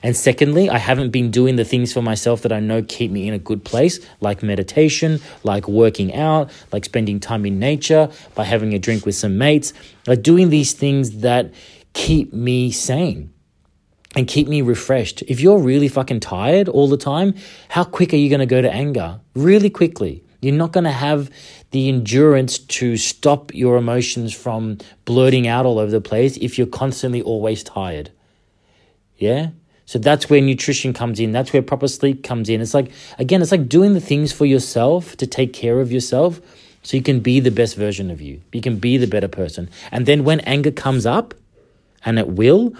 And 0.05 0.17
secondly, 0.17 0.69
I 0.69 0.79
haven't 0.79 1.11
been 1.11 1.31
doing 1.31 1.57
the 1.57 1.65
things 1.65 1.93
for 1.93 2.03
myself 2.03 2.43
that 2.43 2.53
I 2.53 2.59
know 2.59 2.83
keep 2.83 3.11
me 3.11 3.29
in 3.29 3.35
a 3.35 3.39
good 3.39 3.65
place, 3.65 4.01
like 4.21 4.43
meditation, 4.43 5.21
like 5.45 5.69
working 5.69 6.15
out, 6.15 6.51
like 6.73 6.85
spending 6.85 7.21
time 7.21 7.47
in 7.47 7.61
nature, 7.61 8.11
by 8.35 8.45
having 8.45 8.75
a 8.75 8.81
drink 8.81 9.07
with 9.07 9.15
some 9.15 9.39
mates, 9.39 9.73
like 10.07 10.23
doing 10.23 10.51
these 10.51 10.73
things 10.73 11.19
that 11.19 11.53
keep 11.93 12.33
me 12.33 12.73
sane 12.73 13.32
and 14.15 14.27
keep 14.29 14.49
me 14.49 14.63
refreshed. 14.63 15.23
If 15.23 15.41
you're 15.41 15.59
really 15.59 15.89
fucking 15.89 16.21
tired 16.21 16.69
all 16.69 16.89
the 16.89 16.97
time, 16.97 17.35
how 17.69 17.85
quick 17.85 18.13
are 18.13 18.17
you 18.17 18.29
going 18.29 18.41
to 18.41 18.47
go 18.47 18.61
to 18.61 18.71
anger? 18.71 19.21
Really 19.35 19.71
quickly. 19.71 20.23
You're 20.41 20.55
not 20.55 20.73
going 20.73 20.85
to 20.85 20.91
have 20.91 21.31
the 21.71 21.89
endurance 21.89 22.59
to 22.59 22.97
stop 22.97 23.55
your 23.55 23.77
emotions 23.77 24.35
from 24.35 24.79
blurting 25.05 25.47
out 25.47 25.65
all 25.65 25.79
over 25.79 25.91
the 25.91 26.01
place 26.01 26.37
if 26.39 26.59
you're 26.59 26.67
constantly 26.67 27.23
always 27.23 27.63
tired. 27.63 28.11
Yeah? 29.17 29.51
So 29.87 29.99
that's 29.99 30.29
where 30.29 30.41
nutrition 30.41 30.93
comes 30.93 31.21
in. 31.21 31.33
That's 31.33 31.53
where 31.53 31.63
proper 31.63 31.87
sleep 31.87 32.25
comes 32.25 32.49
in. 32.49 32.61
It's 32.61 32.75
like, 32.75 32.91
again, 33.19 33.41
it's 33.41 33.53
like 33.53 33.69
doing 33.69 33.95
the 33.95 34.01
things 34.01 34.33
for 34.33 34.45
yourself 34.45 35.17
to 35.19 35.27
take 35.27 35.53
care 35.53 35.81
of 35.81 35.93
yourself 35.93 36.41
so 36.83 36.97
you 36.97 37.03
can 37.03 37.21
be 37.21 37.39
the 37.39 37.51
best 37.51 37.77
version 37.77 38.11
of 38.11 38.21
you. 38.21 38.43
You 38.53 38.61
can 38.61 38.77
be 38.77 38.97
the 38.97 39.07
better 39.07 39.29
person. 39.29 39.71
And 39.93 40.07
then 40.07 40.25
when 40.25 40.41
anger 40.41 40.73
comes 40.73 41.07
up, 41.07 41.35
and 42.05 42.19
it 42.19 42.29
will, 42.29 42.75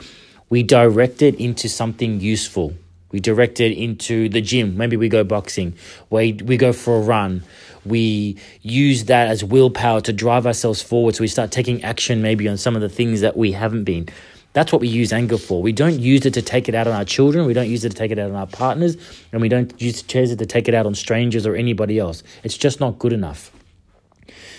we 0.53 0.63
direct 0.63 1.23
it 1.23 1.35
into 1.37 1.67
something 1.67 2.21
useful. 2.21 2.75
We 3.11 3.21
direct 3.21 3.59
it 3.59 3.73
into 3.73 4.29
the 4.29 4.43
gym. 4.43 4.77
Maybe 4.77 4.99
we 4.99 5.09
go 5.09 5.25
boxing. 5.25 5.73
We, 6.11 6.35
we 6.35 6.59
go 6.59 6.75
for 6.75 6.99
a 6.99 7.01
run. 7.01 7.43
We 7.87 8.37
use 8.61 9.07
that 9.07 9.29
as 9.29 9.43
willpower 9.43 10.03
to 10.03 10.13
drive 10.13 10.47
ourselves 10.47 10.83
forward. 10.83 11.15
So 11.15 11.23
we 11.23 11.29
start 11.29 11.53
taking 11.53 11.83
action 11.83 12.21
maybe 12.21 12.47
on 12.51 12.59
some 12.59 12.77
of 12.77 12.83
the 12.83 12.91
things 12.91 13.23
that 13.23 13.35
we 13.35 13.53
haven't 13.53 13.85
been. 13.85 14.11
That's 14.53 14.73
what 14.73 14.83
we 14.83 14.89
use 14.89 15.11
anger 15.11 15.39
for. 15.39 15.63
We 15.63 15.73
don't 15.73 15.99
use 15.99 16.27
it 16.27 16.35
to 16.35 16.43
take 16.43 16.69
it 16.69 16.75
out 16.75 16.87
on 16.87 16.93
our 16.93 17.07
children. 17.07 17.47
We 17.47 17.55
don't 17.55 17.71
use 17.71 17.87
it 17.87 17.89
to 17.89 17.97
take 17.97 18.11
it 18.11 18.19
out 18.19 18.29
on 18.29 18.37
our 18.37 18.47
partners. 18.47 18.99
And 19.33 19.41
we 19.41 19.49
don't 19.49 19.81
use 19.81 20.03
it 20.03 20.39
to 20.39 20.45
take 20.45 20.69
it 20.69 20.75
out 20.75 20.85
on 20.85 20.95
strangers 20.95 21.47
or 21.47 21.55
anybody 21.55 21.99
else. 21.99 22.23
It's 22.45 22.59
just 22.59 22.79
not 22.79 22.99
good 22.99 23.15
enough. 23.15 23.51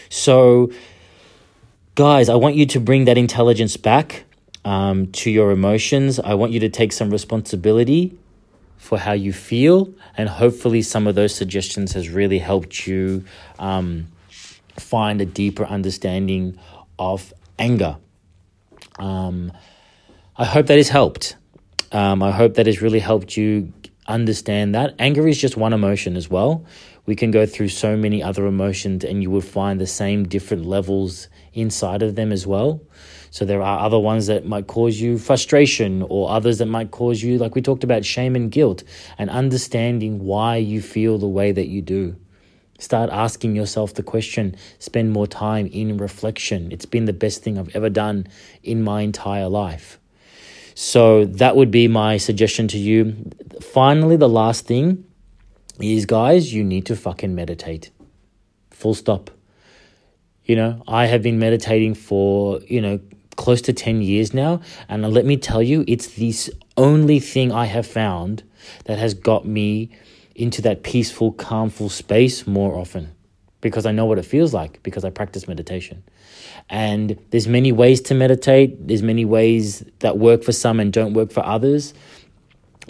So, 0.09 0.71
guys, 1.93 2.29
I 2.29 2.35
want 2.35 2.55
you 2.55 2.65
to 2.65 2.79
bring 2.79 3.05
that 3.05 3.19
intelligence 3.19 3.77
back 3.77 4.23
um, 4.65 5.07
to 5.07 5.31
your 5.31 5.51
emotions. 5.51 6.19
I 6.19 6.33
want 6.33 6.51
you 6.51 6.59
to 6.61 6.69
take 6.69 6.91
some 6.91 7.09
responsibility 7.09 8.17
for 8.77 8.97
how 8.97 9.13
you 9.13 9.31
feel, 9.31 9.93
and 10.17 10.27
hopefully, 10.27 10.81
some 10.81 11.07
of 11.07 11.15
those 11.15 11.33
suggestions 11.33 11.93
has 11.93 12.09
really 12.09 12.39
helped 12.39 12.85
you 12.85 13.23
um, 13.59 14.07
find 14.77 15.21
a 15.21 15.25
deeper 15.25 15.65
understanding 15.65 16.59
of 16.99 17.33
anger. 17.57 17.97
Um, 18.99 19.51
I 20.35 20.45
hope 20.45 20.67
that 20.67 20.77
has 20.77 20.89
helped. 20.89 21.35
Um, 21.91 22.21
I 22.23 22.31
hope 22.31 22.55
that 22.55 22.65
has 22.65 22.81
really 22.81 22.99
helped 22.99 23.37
you 23.37 23.71
understand 24.07 24.75
that 24.75 24.95
anger 24.99 25.27
is 25.27 25.39
just 25.39 25.55
one 25.55 25.73
emotion 25.73 26.17
as 26.17 26.29
well. 26.29 26.65
We 27.05 27.15
can 27.15 27.31
go 27.31 27.45
through 27.45 27.69
so 27.69 27.97
many 27.97 28.23
other 28.23 28.45
emotions, 28.45 29.03
and 29.03 29.21
you 29.21 29.29
will 29.29 29.41
find 29.41 29.79
the 29.79 29.87
same 29.87 30.27
different 30.27 30.65
levels 30.65 31.27
inside 31.53 32.01
of 32.01 32.15
them 32.15 32.31
as 32.31 32.45
well. 32.47 32.81
So 33.29 33.45
there 33.45 33.61
are 33.61 33.79
other 33.79 33.99
ones 33.99 34.27
that 34.27 34.45
might 34.45 34.67
cause 34.67 34.99
you 34.99 35.17
frustration 35.17 36.03
or 36.03 36.29
others 36.29 36.59
that 36.59 36.67
might 36.67 36.91
cause 36.91 37.23
you, 37.23 37.37
like 37.37 37.55
we 37.55 37.61
talked 37.61 37.83
about, 37.83 38.05
shame 38.05 38.35
and 38.35 38.51
guilt 38.51 38.83
and 39.17 39.29
understanding 39.29 40.19
why 40.19 40.57
you 40.57 40.81
feel 40.81 41.17
the 41.17 41.27
way 41.27 41.51
that 41.51 41.67
you 41.67 41.81
do. 41.81 42.15
Start 42.79 43.09
asking 43.11 43.55
yourself 43.55 43.93
the 43.93 44.03
question, 44.03 44.55
spend 44.77 45.11
more 45.11 45.25
time 45.27 45.67
in 45.67 45.97
reflection. 45.97 46.71
It's 46.71 46.85
been 46.85 47.05
the 47.05 47.13
best 47.13 47.43
thing 47.43 47.57
I've 47.57 47.75
ever 47.75 47.89
done 47.89 48.27
in 48.61 48.83
my 48.83 49.01
entire 49.01 49.47
life. 49.47 49.99
So 50.75 51.25
that 51.25 51.55
would 51.55 51.71
be 51.71 51.87
my 51.87 52.17
suggestion 52.17 52.67
to 52.69 52.77
you. 52.77 53.31
Finally, 53.61 54.17
the 54.17 54.29
last 54.29 54.65
thing 54.65 55.05
is, 55.79 56.05
guys, 56.05 56.53
you 56.53 56.63
need 56.63 56.85
to 56.87 56.95
fucking 56.95 57.33
meditate. 57.33 57.91
Full 58.71 58.95
stop. 58.95 59.31
You 60.45 60.55
know, 60.55 60.83
I 60.87 61.05
have 61.05 61.21
been 61.21 61.39
meditating 61.39 61.95
for, 61.95 62.59
you 62.67 62.81
know, 62.81 62.99
close 63.35 63.61
to 63.63 63.73
10 63.73 64.01
years 64.01 64.33
now. 64.33 64.61
And 64.89 65.07
let 65.13 65.25
me 65.25 65.37
tell 65.37 65.61
you, 65.61 65.85
it's 65.87 66.07
the 66.07 66.33
only 66.77 67.19
thing 67.19 67.51
I 67.51 67.65
have 67.65 67.87
found 67.87 68.43
that 68.85 68.97
has 68.97 69.13
got 69.13 69.45
me 69.45 69.89
into 70.35 70.61
that 70.63 70.83
peaceful, 70.83 71.31
calmful 71.31 71.89
space 71.89 72.47
more 72.47 72.75
often 72.75 73.11
because 73.61 73.85
I 73.85 73.91
know 73.91 74.05
what 74.05 74.19
it 74.19 74.25
feels 74.25 74.53
like 74.53 74.83
because 74.83 75.05
I 75.05 75.09
practice 75.09 75.47
meditation. 75.47 76.03
And 76.69 77.17
there's 77.29 77.47
many 77.47 77.71
ways 77.71 78.01
to 78.01 78.13
meditate. 78.13 78.87
There's 78.87 79.03
many 79.03 79.25
ways 79.25 79.85
that 79.99 80.17
work 80.17 80.43
for 80.43 80.51
some 80.51 80.79
and 80.79 80.91
don't 80.91 81.13
work 81.13 81.31
for 81.31 81.45
others. 81.45 81.93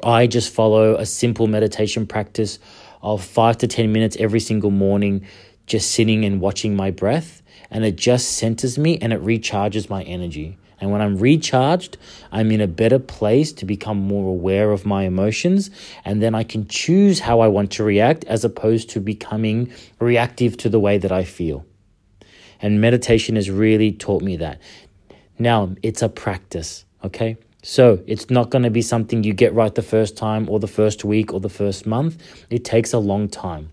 I 0.03 0.25
just 0.25 0.51
follow 0.51 0.95
a 0.95 1.05
simple 1.05 1.45
meditation 1.47 2.07
practice 2.07 2.57
of 3.03 3.23
5 3.23 3.59
to 3.59 3.67
10 3.67 3.91
minutes 3.91 4.17
every 4.19 4.39
single 4.39 4.71
morning 4.71 5.27
just 5.67 5.91
sitting 5.91 6.25
and 6.25 6.41
watching 6.41 6.75
my 6.75 6.89
breath 6.89 7.42
and 7.73 7.83
it 7.83 7.97
just 7.97 8.37
centers 8.37 8.77
me 8.77 8.97
and 8.99 9.11
it 9.11 9.21
recharges 9.21 9.89
my 9.89 10.03
energy. 10.03 10.57
And 10.79 10.91
when 10.91 11.01
I'm 11.01 11.17
recharged, 11.17 11.97
I'm 12.31 12.51
in 12.51 12.61
a 12.61 12.67
better 12.67 12.99
place 12.99 13.51
to 13.53 13.65
become 13.65 13.97
more 13.97 14.29
aware 14.29 14.71
of 14.71 14.85
my 14.85 15.03
emotions. 15.03 15.71
And 16.05 16.21
then 16.21 16.35
I 16.35 16.43
can 16.43 16.67
choose 16.67 17.21
how 17.21 17.39
I 17.39 17.47
want 17.47 17.71
to 17.71 17.83
react 17.83 18.25
as 18.25 18.45
opposed 18.45 18.89
to 18.91 18.99
becoming 18.99 19.73
reactive 19.99 20.55
to 20.57 20.69
the 20.69 20.79
way 20.79 20.97
that 20.97 21.11
I 21.11 21.23
feel. 21.23 21.65
And 22.61 22.79
meditation 22.79 23.35
has 23.37 23.49
really 23.49 23.91
taught 23.91 24.21
me 24.21 24.37
that. 24.37 24.61
Now, 25.39 25.73
it's 25.81 26.01
a 26.01 26.09
practice, 26.09 26.85
okay? 27.03 27.37
So 27.63 28.03
it's 28.05 28.29
not 28.29 28.49
going 28.49 28.63
to 28.63 28.69
be 28.69 28.81
something 28.81 29.23
you 29.23 29.33
get 29.33 29.53
right 29.53 29.73
the 29.73 29.81
first 29.81 30.15
time 30.15 30.49
or 30.49 30.59
the 30.59 30.67
first 30.67 31.03
week 31.03 31.33
or 31.33 31.39
the 31.39 31.49
first 31.49 31.87
month. 31.87 32.21
It 32.49 32.65
takes 32.65 32.93
a 32.93 32.99
long 32.99 33.29
time. 33.29 33.71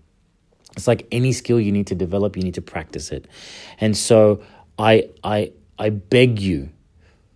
It's 0.77 0.87
like 0.87 1.07
any 1.11 1.33
skill 1.33 1.59
you 1.59 1.71
need 1.71 1.87
to 1.87 1.95
develop, 1.95 2.37
you 2.37 2.43
need 2.43 2.55
to 2.55 2.61
practice 2.61 3.11
it. 3.11 3.27
And 3.79 3.95
so 3.95 4.41
I 4.79 5.09
I 5.23 5.51
I 5.77 5.89
beg 5.89 6.39
you 6.39 6.69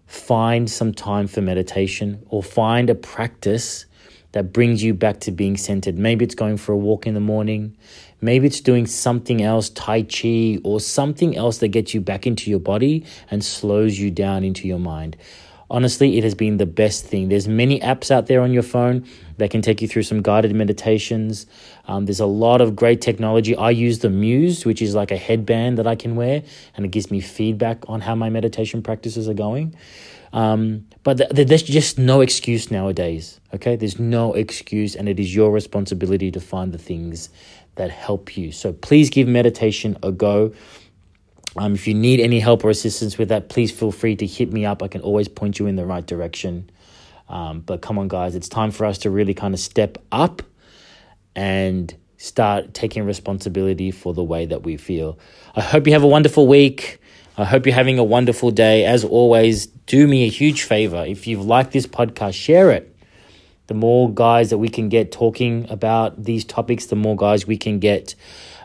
find 0.08 0.70
some 0.70 0.94
time 0.94 1.28
for 1.28 1.42
meditation 1.42 2.24
or 2.30 2.42
find 2.44 2.90
a 2.90 2.96
practice 2.96 3.86
that 4.32 4.54
brings 4.54 4.84
you 4.84 4.94
back 4.94 5.20
to 5.22 5.32
being 5.32 5.58
centered. 5.58 5.98
Maybe 5.98 6.26
it's 6.26 6.36
going 6.36 6.58
for 6.58 6.74
a 6.74 6.78
walk 6.78 7.08
in 7.08 7.14
the 7.14 7.20
morning. 7.20 7.78
Maybe 8.22 8.48
it's 8.48 8.60
doing 8.60 8.86
something 8.86 9.42
else, 9.42 9.70
Tai 9.70 10.04
Chi, 10.04 10.60
or 10.64 10.80
something 10.80 11.36
else 11.36 11.60
that 11.60 11.70
gets 11.70 11.94
you 11.94 12.02
back 12.02 12.28
into 12.28 12.50
your 12.50 12.60
body 12.60 13.06
and 13.32 13.44
slows 13.44 13.98
you 13.98 14.12
down 14.12 14.44
into 14.44 14.68
your 14.68 14.80
mind 14.80 15.18
honestly 15.70 16.18
it 16.18 16.24
has 16.24 16.36
been 16.36 16.58
the 16.58 16.66
best 16.66 17.06
thing. 17.06 17.30
There's 17.30 17.48
many 17.48 17.80
apps 17.80 18.12
out 18.12 18.28
there 18.28 18.42
on 18.42 18.52
your 18.52 18.64
phone 18.64 19.06
that 19.38 19.50
can 19.50 19.62
take 19.62 19.82
you 19.82 19.88
through 19.88 20.04
some 20.04 20.22
guided 20.22 20.56
meditations. 20.56 21.46
Um, 21.88 22.06
there's 22.06 22.20
a 22.20 22.26
lot 22.26 22.62
of 22.62 22.76
great 22.76 23.02
technology. 23.02 23.56
I 23.56 23.72
use 23.72 24.00
the 24.00 24.10
muse 24.10 24.66
which 24.66 24.82
is 24.82 24.96
like 24.96 25.12
a 25.12 25.18
headband 25.18 25.78
that 25.78 25.88
i 25.88 25.96
can 25.96 26.16
wear 26.16 26.44
and 26.76 26.86
it 26.86 26.92
gives 26.92 27.12
me 27.12 27.22
feedback 27.22 27.84
on 27.88 28.02
how 28.02 28.16
my 28.16 28.30
meditation 28.30 28.82
practices 28.82 29.28
are 29.28 29.34
going. 29.34 29.76
Um, 30.34 30.88
but 31.04 31.18
th- 31.18 31.48
there's 31.48 31.64
just 31.64 31.98
no 31.98 32.22
excuse 32.22 32.70
nowadays 32.70 33.40
okay? 33.56 33.76
There's 33.76 34.00
no 34.00 34.34
excuse 34.34 34.96
and 34.96 35.10
it 35.10 35.20
is 35.20 35.34
your 35.34 35.52
responsibility 35.52 36.30
to 36.32 36.40
find 36.40 36.72
the 36.72 36.78
things 36.78 37.30
that 37.76 37.90
help 37.90 38.38
you. 38.38 38.52
So 38.52 38.72
please 38.74 39.10
give 39.10 39.28
meditation 39.28 39.98
a 40.04 40.12
go 40.12 40.54
um, 41.58 41.74
if 41.74 41.88
you 41.88 41.94
need 41.94 42.20
any 42.20 42.40
help 42.40 42.64
or 42.64 42.70
assistance 42.70 43.18
with 43.18 43.30
that, 43.30 43.50
please 43.50 43.72
feel 43.72 43.92
free 43.92 44.16
to 44.18 44.26
hit 44.26 44.52
me 44.52 44.66
up. 44.66 44.84
I 44.84 44.88
can 44.88 45.02
always 45.02 45.28
point 45.28 45.60
you 45.60 45.68
in 45.68 45.76
the 45.76 45.86
right 45.86 46.06
direction. 46.06 46.70
Um, 47.30 47.62
but 47.62 47.82
come 47.82 47.98
on, 47.98 48.08
guys, 48.08 48.36
it's 48.36 48.50
time 48.50 48.72
for 48.72 48.86
us 48.86 48.98
to 49.00 49.10
really 49.10 49.34
kind 49.34 49.54
of 49.54 49.60
step 49.60 49.98
up 50.12 50.44
and 51.36 51.96
start 52.18 52.74
taking 52.74 53.06
responsibility 53.06 53.92
for 53.92 54.14
the 54.14 54.24
way 54.24 54.46
that 54.46 54.64
we 54.64 54.78
feel. 54.78 55.18
I 55.56 55.62
hope 55.62 55.88
you 55.88 55.94
have 55.94 56.04
a 56.04 56.08
wonderful 56.08 56.48
week. 56.48 57.00
I 57.38 57.44
hope 57.44 57.66
you're 57.66 57.76
having 57.76 58.00
a 58.00 58.04
wonderful 58.04 58.52
day. 58.52 58.86
As 58.86 59.04
always, 59.04 59.66
do 59.66 60.08
me 60.08 60.24
a 60.26 60.30
huge 60.30 60.64
favor. 60.64 61.04
If 61.06 61.28
you've 61.28 61.46
liked 61.46 61.72
this 61.72 61.88
podcast, 61.88 62.34
share 62.34 62.72
it. 62.72 62.96
The 63.68 63.74
more 63.74 64.14
guys 64.14 64.52
that 64.52 64.60
we 64.60 64.70
can 64.70 64.90
get 64.90 65.12
talking 65.12 65.66
about 65.70 66.24
these 66.24 66.46
topics, 66.46 66.86
the 66.86 66.96
more 66.96 67.16
guys 67.16 67.48
we 67.48 67.58
can 67.58 67.80
get 67.80 68.16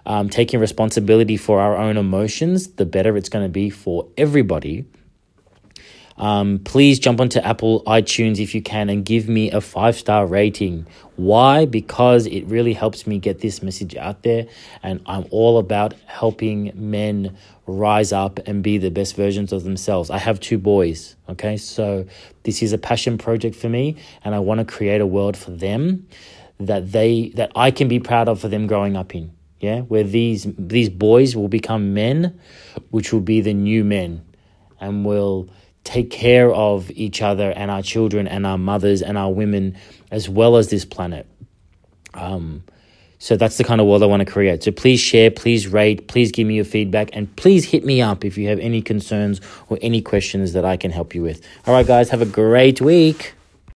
um, 0.07 0.29
taking 0.29 0.61
responsibility 0.61 1.37
for 1.37 1.61
our 1.61 1.77
own 1.77 1.97
emotions, 1.97 2.69
the 2.73 2.87
better 2.87 3.17
it's 3.17 3.29
going 3.29 3.45
to 3.45 3.51
be 3.51 3.71
for 3.71 4.09
everybody. 4.17 4.87
Um, 6.21 6.59
please 6.59 6.99
jump 6.99 7.19
onto 7.19 7.39
Apple 7.39 7.83
iTunes 7.85 8.39
if 8.41 8.55
you 8.55 8.61
can 8.61 8.91
and 8.91 9.07
give 9.07 9.27
me 9.27 9.51
a 9.51 9.61
five 9.61 9.97
star 9.97 10.27
rating. 10.27 10.87
Why? 11.17 11.65
Because 11.65 12.27
it 12.27 12.45
really 12.45 12.75
helps 12.75 13.07
me 13.07 13.19
get 13.19 13.41
this 13.41 13.63
message 13.63 13.97
out 13.97 14.23
there, 14.23 14.47
and 14.83 15.01
I'm 15.07 15.25
all 15.31 15.59
about 15.59 15.95
helping 16.07 16.73
men 16.75 17.39
rise 17.67 18.13
up 18.13 18.39
and 18.47 18.63
be 18.63 18.77
the 18.77 18.91
best 18.91 19.17
versions 19.17 19.51
of 19.51 19.65
themselves. 19.65 20.11
I 20.11 20.19
have 20.19 20.41
two 20.41 20.59
boys, 20.59 21.17
okay? 21.29 21.57
So 21.57 22.05
this 22.43 22.63
is 22.63 22.75
a 22.75 22.79
passion 22.79 23.17
project 23.17 23.57
for 23.57 23.71
me, 23.71 23.97
and 24.23 24.35
I 24.35 24.41
want 24.41 24.59
to 24.59 24.67
create 24.67 25.01
a 25.01 25.07
world 25.07 25.39
for 25.39 25.53
them 25.53 26.07
that 26.59 26.93
they 26.93 27.31
that 27.37 27.51
I 27.57 27.71
can 27.71 27.89
be 27.89 27.99
proud 27.99 28.29
of 28.29 28.41
for 28.41 28.49
them 28.49 28.67
growing 28.67 28.95
up 28.95 29.15
in. 29.15 29.33
Yeah, 29.61 29.81
where 29.83 30.05
these 30.05 30.47
these 30.59 30.89
boys 30.89 31.37
will 31.37 31.49
become 31.49 31.93
men, 31.93 32.41
which 32.91 33.13
will 33.13 33.21
be 33.21 33.41
the 33.43 33.53
new 33.53 33.85
men, 33.85 34.25
and 34.81 35.05
will 35.05 35.51
take 35.85 36.11
care 36.11 36.53
of 36.53 36.91
each 36.93 37.23
other 37.23 37.53
and 37.53 37.71
our 37.71 37.83
children 37.83 38.29
and 38.29 38.47
our 38.47 38.59
mothers 38.59 39.03
and 39.03 39.17
our 39.17 39.33
women 39.33 39.77
as 40.11 40.29
well 40.29 40.57
as 40.57 40.69
this 40.69 40.85
planet. 40.85 41.27
Um, 42.15 42.65
so 43.19 43.37
that's 43.37 43.59
the 43.59 43.65
kind 43.65 43.81
of 43.83 43.87
world 43.87 44.03
I 44.03 44.07
want 44.07 44.21
to 44.21 44.31
create. 44.31 44.63
So 44.63 44.73
please 44.73 44.99
share, 44.99 45.31
please 45.31 45.69
rate, 45.69 46.09
please 46.09 46.33
give 46.33 46.47
me 46.47 46.55
your 46.55 46.65
feedback, 46.65 47.11
and 47.13 47.35
please 47.37 47.67
hit 47.67 47.85
me 47.85 48.01
up 48.01 48.25
if 48.25 48.39
you 48.39 48.49
have 48.49 48.59
any 48.59 48.81
concerns 48.81 49.43
or 49.69 49.79
any 49.83 50.01
questions 50.01 50.55
that 50.55 50.65
I 50.65 50.79
can 50.79 50.91
help 50.91 51.15
you 51.15 51.23
with. 51.23 51.47
All 51.67 51.75
right, 51.75 51.87
guys, 51.87 52.09
have 52.11 52.23
a 52.23 52.27
great 52.27 52.81
week. 52.81 53.35